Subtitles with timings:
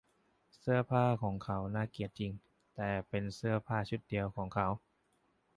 [0.59, 2.31] เสื้อผ้าของเขาน่าเกลียดจริง
[2.75, 4.67] แต่เป็นเสื้อผ้าชุดเดียวของเขา